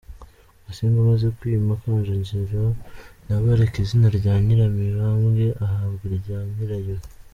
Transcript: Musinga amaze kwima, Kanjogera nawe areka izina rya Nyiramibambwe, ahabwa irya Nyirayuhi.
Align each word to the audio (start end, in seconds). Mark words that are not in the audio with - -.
Musinga 0.63 0.97
amaze 1.03 1.27
kwima, 1.37 1.79
Kanjogera 1.81 2.67
nawe 3.25 3.47
areka 3.55 3.77
izina 3.85 4.07
rya 4.17 4.33
Nyiramibambwe, 4.45 5.45
ahabwa 5.65 6.03
irya 6.11 6.39
Nyirayuhi. 6.55 7.07